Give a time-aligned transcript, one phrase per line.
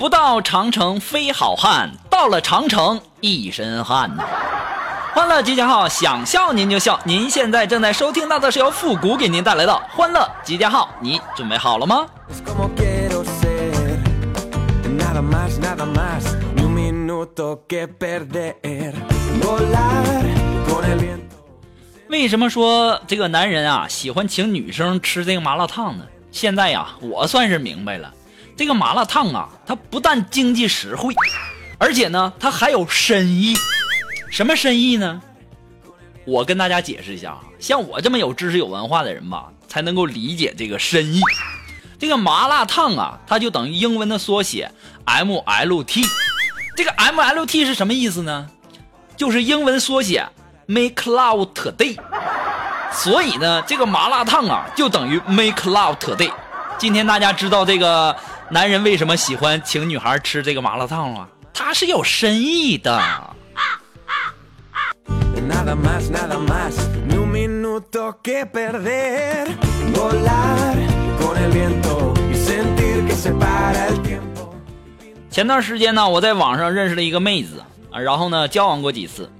[0.00, 4.24] 不到长城非好汉，到了长城一身汗呐！
[5.12, 6.98] 欢乐集结号，想笑您就笑。
[7.04, 12.06] 您现在正在收听到的是由复古给您带来的欢乐集结号，你准备好了吗？
[22.08, 26.06] 为什么说这个男人啊喜欢请女生吃这个麻辣烫呢？
[26.32, 28.10] 现在呀，我算是明白了。
[28.60, 31.14] 这个麻辣烫啊，它不但经济实惠，
[31.78, 33.56] 而且呢，它还有深意。
[34.30, 35.22] 什么深意呢？
[36.26, 41.22] 我跟大家解释一下啊，像我这么有知识、有文化的人吧，才能够理解这个深意。
[41.98, 44.70] 这个麻辣烫啊，它就等于英文的缩写
[45.06, 46.04] M L T。
[46.76, 48.46] 这个 M L T 是什么意思呢？
[49.16, 50.28] 就是英文缩写
[50.66, 51.98] Make Love Today。
[52.92, 56.30] 所以呢，这个麻辣烫啊，就等于 Make Love Today。
[56.76, 58.14] 今天大家知道这个。
[58.52, 61.28] 男人为什么喜欢请女孩吃这个麻辣烫啊？
[61.54, 63.00] 他是有深意的。
[75.30, 79.30] 前段时间呢，我在网上认识了一个妹子啊，然后呢交往过几次，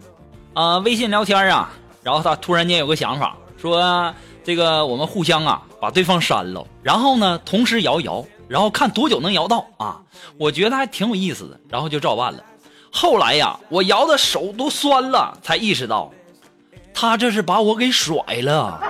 [0.54, 1.68] 啊，微信聊天啊，
[2.04, 4.14] 然后她突然间有个想法，说
[4.44, 8.24] 这个我们互相啊把对方删了，然后呢同时摇一摇。
[8.50, 10.00] 然后看多久能摇到啊？
[10.36, 12.42] 我觉得还挺有意思的，然后就照办了。
[12.90, 16.10] 后来呀，我摇的手都酸了，才意识到，
[16.92, 18.80] 他这是把我给甩了。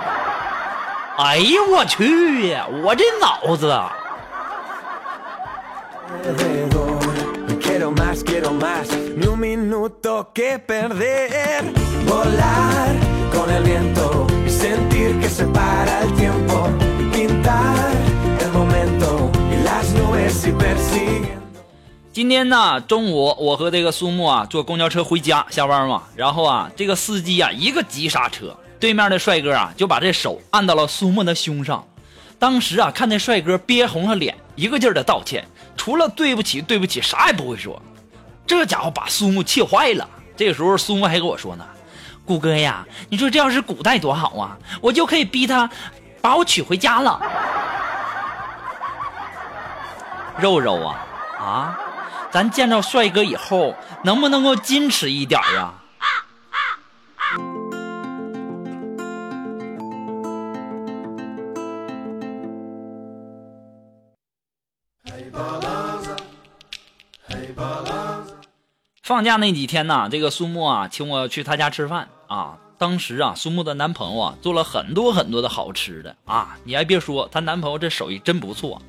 [1.19, 3.71] 哎呀，我去呀，我这脑子！
[22.13, 31.81] 今天呢，中午我和这个苏木啊坐公交车回家下班嘛，然后啊，这个司机啊一个急刹车，对面的帅哥啊就把这手按到了苏木的胸上。
[32.37, 37.81] 当时啊，看那帅哥憋红了脸，一个劲儿的道歉，除了对不起对不起，啥也不会说。
[38.45, 40.05] 这家伙把苏木气坏了。
[40.35, 41.65] 这个时候，苏木还跟我说呢
[42.27, 45.69] ：“谷哥呀，你说这要是古代多好啊，我就可以逼他
[46.19, 47.21] 把我娶回家了。
[50.41, 51.07] ”肉肉啊
[51.39, 51.79] 啊！
[52.31, 55.75] 咱见着帅哥以后，能不能够矜持一点啊？
[69.03, 72.57] 放假那几天呢，这个苏木啊，请我去他家吃饭啊。
[72.81, 76.57] 当时啊，苏木的男朋友啊，做了很多很多的好吃的啊。
[76.63, 78.81] 你还别说，她男朋友这手艺真不错。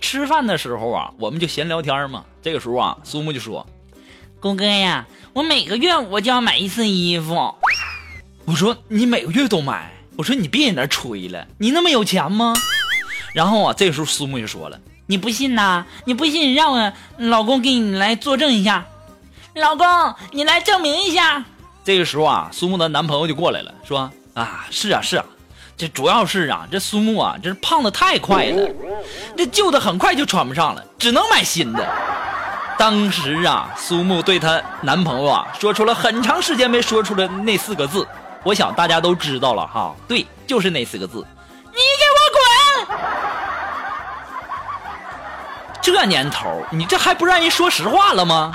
[0.00, 2.24] 吃饭的时候啊，我们就闲聊天嘛。
[2.40, 3.66] 这个时候啊，苏木就说
[4.40, 7.54] ：“狗哥呀，我每个月我就要买一次衣服。”
[8.46, 12.54] 我说：“你每个月都买？”我说：“你别在那吹了，你那么有钱吗？”
[13.36, 15.84] 然后啊，这个时候苏木就说了：“你不信呐？
[16.06, 18.86] 你不信，让我老公给你来作证一下。
[19.54, 19.86] 老公，
[20.32, 21.44] 你来证明一下。”
[21.84, 25.24] 这个时候啊，苏木的男朋友就过来了，说：“啊，是啊，是啊。”
[25.76, 28.70] 这主要是啊，这苏木啊，这是胖的太快了，
[29.36, 31.86] 这旧的很快就穿不上了，只能买新的。
[32.78, 38.06] 当时啊，苏木对她男朋友啊，说出了很长时间没说出的那四个字，
[38.44, 41.26] 我想大家都知道了哈，对，就是那四个字：
[41.72, 42.18] 你给我
[42.86, 42.96] 滚！
[45.82, 48.52] 这年头，你这还不让人说实话了吗？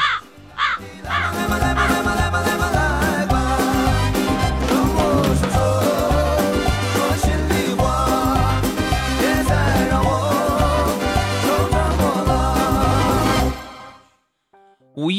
[0.79, 1.68] 五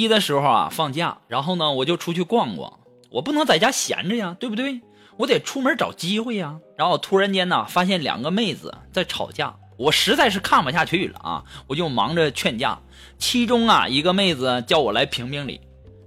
[0.00, 2.72] 一的时候啊，放假，然后呢，我就出去逛逛。
[3.10, 4.80] 我不能在家闲着呀，对不对？
[5.18, 6.58] 我得出门找机会呀。
[6.78, 12.78] 然后突然间呢，发现两个妹子在吵架，我实在是看不下去了啊，我就忙着劝架。
[13.18, 15.60] 其中啊，一个妹子叫我来评评理。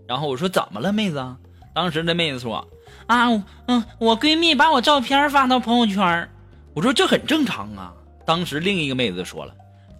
[0.07, 1.35] 然后我说怎么了，妹子？
[1.75, 2.67] 当时那妹子说
[3.05, 3.27] 啊，
[3.67, 6.29] 嗯，我闺蜜把我照片发到朋友圈。
[6.73, 7.93] 我说这很正常啊。
[8.25, 9.53] 当时另一个妹子说了。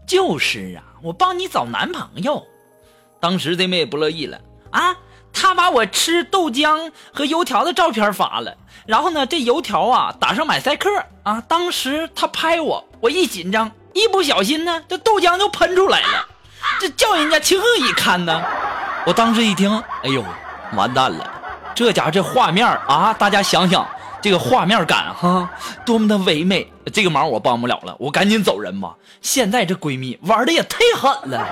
[0.08, 2.46] 就是啊，我帮你找男朋友。
[3.24, 4.38] 当时这妹也不乐意了
[4.72, 4.98] 啊，
[5.32, 10.90] 他把我吃豆浆和油条的照片发了，然后呢，这油条啊打上马赛克
[11.24, 11.42] 啊。
[11.48, 16.28] 当时他拍我，我一紧张，一不小心呢，这豆浆就喷出来了，
[16.82, 18.44] 这叫人家情何以堪呢？
[19.06, 19.72] 我当时一听，
[20.04, 20.22] 哎呦，
[20.76, 21.26] 完蛋了，
[21.74, 23.88] 这家这画面啊，大家想想。
[24.22, 25.50] 这个画面感哈，
[25.86, 26.72] 多么的唯美！
[26.94, 28.96] 这个忙我帮不了了，我赶紧走人吧。
[29.22, 31.46] 现在这闺蜜玩的也太狠了。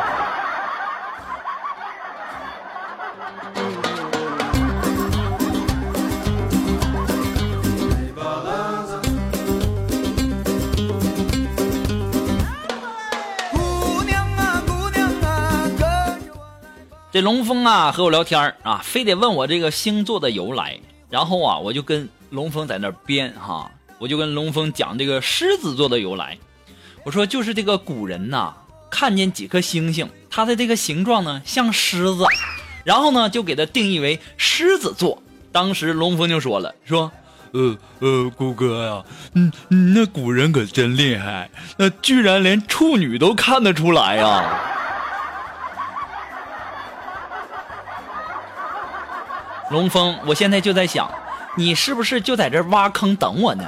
[17.11, 20.79] 这龙峰啊和我聊天啊，非得问我这个星座的由来，
[21.09, 22.07] 然后啊，我就跟。
[22.31, 23.69] 龙峰在那编哈，
[23.99, 26.37] 我就跟龙峰讲这个狮子座的由来。
[27.03, 28.53] 我说就是这个古人呐，
[28.89, 32.23] 看见几颗星星，它的这个形状呢像狮子，
[32.85, 35.21] 然后呢就给它定义为狮子座。
[35.51, 37.11] 当时龙峰就说了，说，
[37.51, 39.03] 呃呃，谷哥呀，
[39.33, 39.51] 嗯，
[39.93, 44.57] 那古人可真厉害，那居然连处女都看得出来呀。
[49.71, 51.09] 龙峰，我现在就在想。
[51.56, 53.63] 你是不是就在这挖坑等我呢？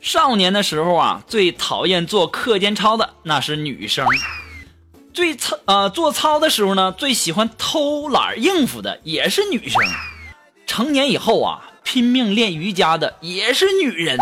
[0.00, 4.06] 少年的时候啊，最讨厌做课间操的那是女生；
[5.12, 9.80] 最操呃做操的时候呢，最喜欢偷懒应付的也是女生。
[10.66, 14.16] 成年以后啊，拼命练瑜伽的也是女人，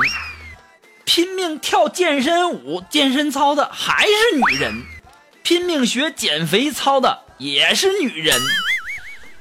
[1.04, 4.82] 拼命跳健身舞、健身操的还是女人，
[5.42, 8.40] 拼命学减肥操的也是女人。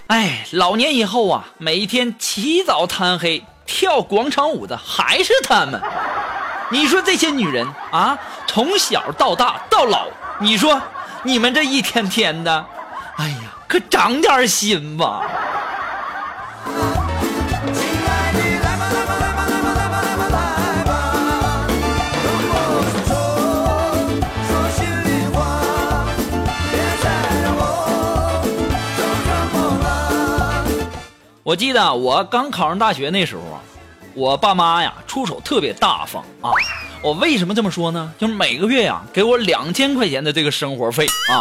[0.07, 5.81] 哎，老年以后啊，每天起早贪黑跳广场舞的还是她们。
[6.71, 10.07] 你说这些女人啊，从小到大到老，
[10.39, 10.79] 你说
[11.23, 12.65] 你们这一天天的，
[13.17, 15.21] 哎呀，可长点心吧。
[31.43, 33.59] 我记得我刚考上大学那时候啊，
[34.13, 36.51] 我爸妈呀出手特别大方啊。
[37.01, 38.13] 我为什么这么说呢？
[38.17, 41.39] 就是每个月呀给我两千块钱的这个生活费啊，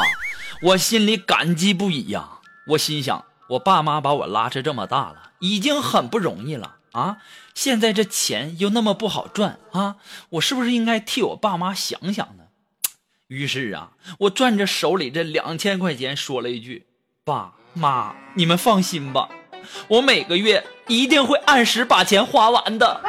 [0.63, 2.39] 我心里感激不已呀。
[2.69, 7.17] 我心想，我爸妈把我拉扯这么大了，已经很不容易了啊。
[7.55, 9.97] 现在这钱又那么不好赚啊，
[10.31, 12.45] 我是不是应该替我爸妈想想呢？
[13.27, 13.91] 于是啊，
[14.21, 16.87] 我攥着手里这两千块钱，说了一句
[17.25, 19.29] ：“爸妈，你们放心吧。”
[19.89, 23.03] 我每个月一定会按时把钱花完的。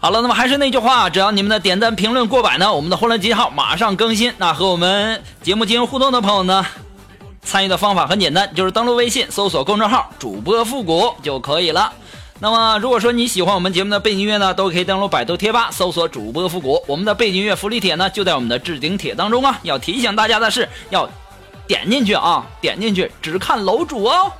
[0.00, 4.32] 好了，那么还是那句话，只要你们的点赞、评论过百呢，我们的欢乐集号马上更新。
[4.38, 6.64] 那和我们节目进行互动的朋友呢？
[7.42, 11.92] 参与的方法很简单，就是登录微信搜索公众号“主播复古”就可以了。
[12.40, 19.58] 那么，如果说你喜欢我们节目的背景音乐呢，都可以登录百度贴吧搜索“主播复古”，我们的背景音乐福利帖呢就在我们的置顶帖当中啊。
[19.62, 21.08] 要提醒大家的是，要
[21.66, 24.32] 点进去啊，点进去只看楼主哦。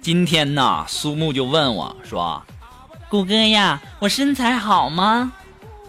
[0.00, 2.40] 今天呢，苏木就问我说。
[3.08, 5.32] 谷歌呀，我身材好吗？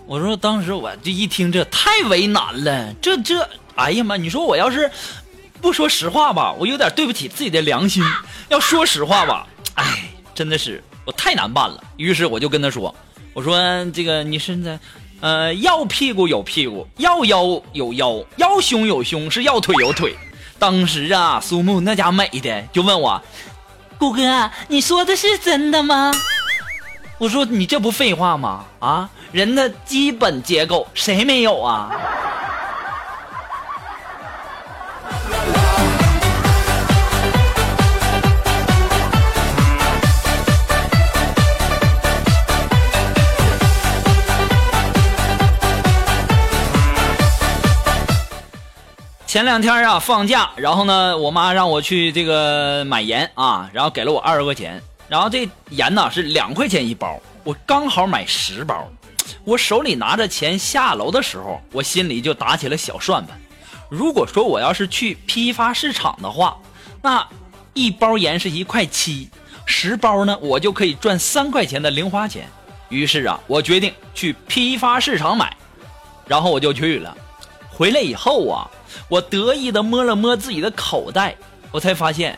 [0.07, 4.15] 我说当时我这一听这太为难了，这这，哎呀妈！
[4.15, 4.89] 你说我要是
[5.61, 8.01] 不说实话吧，我有点对不起自己的良心；
[8.47, 9.45] 要说实话吧，
[9.75, 11.83] 哎，真的是我太难办了。
[11.97, 12.95] 于是我就跟他说
[13.35, 13.59] ：“我说
[13.91, 14.79] 这个你身材，
[15.19, 20.15] 呃，要屁股有屁股，要腰有腰，要胸有胸，是要腿有腿。”
[20.57, 23.21] 当时啊，苏木那家美的就问我
[23.99, 26.13] ：“谷哥，你说的是真的吗？”
[27.19, 28.63] 我说你这不废话吗？
[28.79, 31.91] 啊，人的基本结构谁没有啊？
[49.27, 58.89] 前两天啊放假，然后呢，我妈让我去这个买盐啊，然后给了我二十块钱，然后这盐呢是两块钱一包，我刚好买十包。
[59.47, 63.39] 我手里拿着钱下楼的时候，我心里就打起了小算盘。
[63.89, 66.57] 如果说我要是去批发市场的话，
[67.01, 67.25] 那
[67.73, 69.29] 一包盐是一块七，
[69.65, 72.45] 十包呢，我就可以赚三块钱的零花钱。
[72.89, 75.55] 于是啊，我决定去批发市场买，
[76.25, 77.15] 然后我就去了。
[77.69, 78.69] 回来以后啊，
[79.07, 81.33] 我得意的摸了摸自己的口袋，
[81.71, 82.37] 我才发现，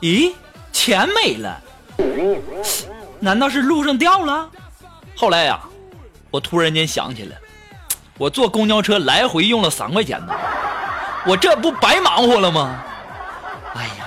[0.00, 0.32] 咦，
[0.72, 1.60] 钱没了？
[3.18, 4.48] 难道是路上掉了？
[5.16, 5.60] 后来呀，
[6.34, 7.36] 我突然间想起来，
[8.18, 10.34] 我坐公交车来回用了三块钱呢，
[11.24, 12.82] 我这不白忙活了吗？
[13.76, 14.06] 哎呀，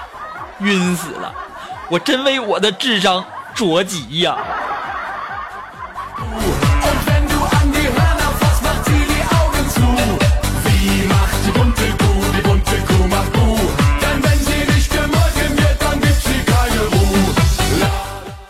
[0.59, 1.33] 晕死了！
[1.87, 3.23] 我真为我的智商
[3.55, 4.35] 着急呀！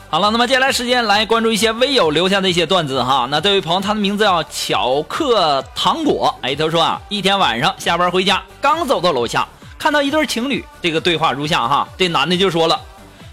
[0.09, 3.27] 好了，那么接下来时间来关注一些微友留下的一些段子哈。
[3.29, 6.33] 那这位朋友，他的名字叫巧克糖果。
[6.41, 9.45] 哎，他说啊，一天晚上下班回家，刚走到楼下，
[9.77, 11.85] 看到一对情侣，这个对话如下哈。
[11.97, 12.79] 这男的就说了，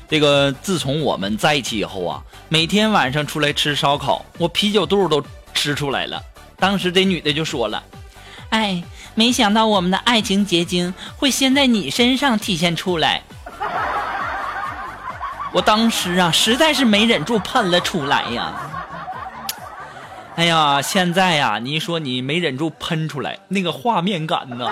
[0.08, 5.22] 这个自从我们在一起以后啊，每天晚上出来吃烧烤，我啤酒肚都
[5.54, 6.20] 吃出来了。
[6.58, 7.80] 当时这女的就说了，
[8.48, 8.82] 哎，
[9.14, 13.22] 没想到我们的爱情结晶会先在你身上体现出来。
[15.54, 18.52] 我当时啊，实在是没忍住喷了出来呀！
[20.34, 24.66] 哎呀，现在呀，你说你没忍住喷出来，那个画面感呐！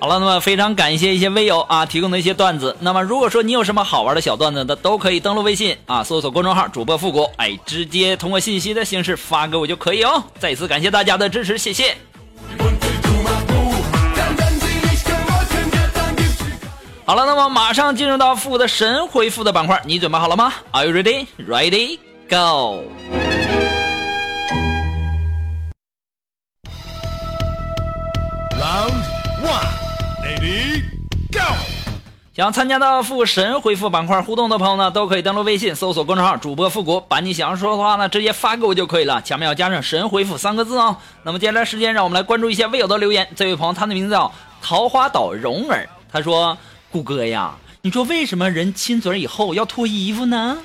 [0.00, 2.74] 好了，那么非常感谢一些微友啊提供的一些段子。
[2.80, 10.24] 那么如果说你有什么好玩的小段子的，都可以登录微信啊，搜索公众号主播复古，哎，直接通过信息的形式发给我就可以哦。
[10.38, 11.94] 再次感谢大家的支持，谢谢。
[17.06, 21.26] 好了，那么马上进入到复的神回复的板块，你准备好了吗？Are you ready?
[21.36, 21.98] Ready?
[22.30, 22.84] Go!
[28.58, 28.94] Round
[29.42, 29.68] one,
[30.24, 30.82] ready,
[31.30, 31.42] go!
[32.34, 40.96] 想参加到复神回复板块互动的朋友呢，都可以登录微信搜索公众号主播复古，把你想要说的话呢直接发给我就可以了，前面要加上神回复三个字哦。
[41.22, 43.28] 那么接下来时间，让我们来关注一些未有的留言。
[43.36, 44.32] 这位朋友，他的名字叫
[44.62, 46.56] 桃花岛蓉儿，他说。
[46.94, 50.58] 谷歌呀，你说为什么人亲嘴以后要脱衣服呢？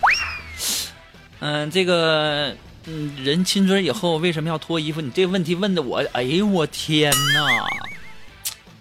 [1.39, 2.55] 嗯，这个，
[2.85, 5.01] 嗯，人亲嘴以后为什么要脱衣服？
[5.01, 7.65] 你这个问题问的我，哎呦我天哪！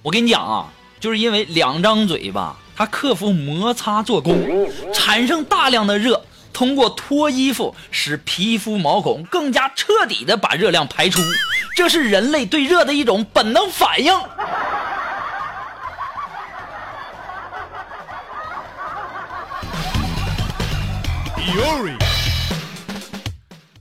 [0.02, 11.22] 我跟你讲啊，就是因为两张嘴巴它克服摩擦做功，产生大量的热，通过脱衣服使皮肤毛孔更加彻底的把热量排出，
[11.74, 14.12] 这是人类对热的一种本能反应。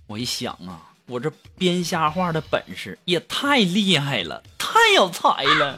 [0.07, 5.77] 我一想啊，我这编瞎话的本事也太厉害了，太有才了。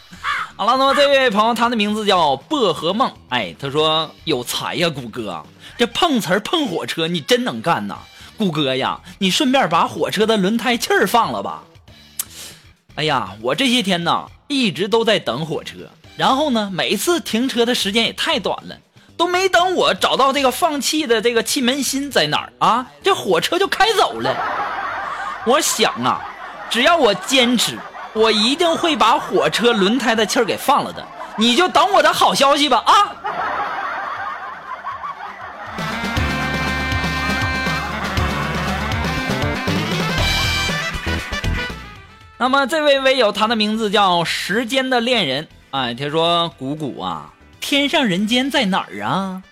[0.56, 3.12] 好了，那么这位朋友，他的名字叫薄荷梦。
[3.28, 5.44] 哎，他说有才呀，谷歌，
[5.76, 7.98] 这碰瓷儿碰火车你真能干呐，
[8.38, 11.64] 谷歌呀，你顺便把火车的轮胎气儿放了吧。
[12.94, 18.78] 哎呀，我这些天呢一直都在等火车，然后呢每次停车的时间也太短了。
[19.16, 24.34] 都没等我找到这个放气的这个气门芯在哪儿啊，这火车就开走了。
[25.46, 26.20] 我想啊，
[26.68, 27.78] 只要我坚持，
[28.12, 31.06] 我一定会把火车轮胎的气儿给放了的。
[31.36, 32.94] 你就等我的好消息吧啊！
[42.36, 45.48] 那么这位微友，他的名字叫时间的恋人。
[45.70, 47.30] 哎，他说：“谷谷啊。”
[47.64, 49.42] 天上人间在哪儿啊？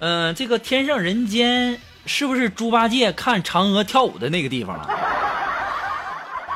[0.00, 4.86] 嗯，这个天上人间是不是猪八戒看嫦娥跳舞的那个地方啊？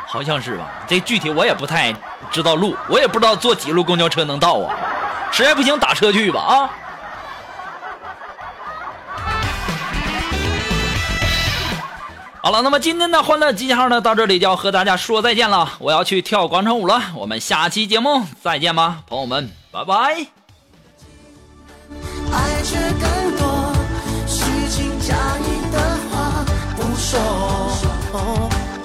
[0.06, 0.70] 好像是吧。
[0.86, 1.94] 这具体我也不太
[2.30, 4.76] 知道路，我也不知道坐几路公交车能到啊。
[5.32, 6.70] 实在不行打车去吧啊。
[12.42, 15.72] 好了，那么今天的欢乐集结号呢，到这里就要和大家说再见了。
[15.78, 19.50] 我要去跳广场舞了，我们下期节目再见吧，朋友们。
[19.78, 19.94] 拜拜。
[22.32, 23.72] 爱却更多，
[24.26, 25.78] 虚情假意的
[26.10, 26.44] 话
[26.76, 27.10] 不说。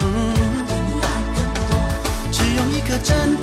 [0.02, 0.06] 嗯
[2.32, 3.36] 只用一颗真